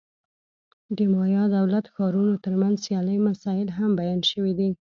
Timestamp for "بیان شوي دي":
3.99-4.69